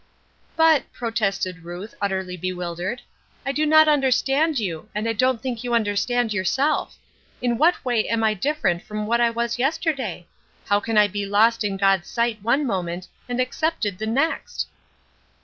[0.55, 3.03] "But," protested Ruth, utterly bewildered,
[3.45, 6.97] "I do not understand you, and I don't think you understand yourself.
[7.39, 10.25] In what way am I different from what I was yesterday?
[10.65, 14.65] How can I be lost in God's sight one moment and accepted the next?"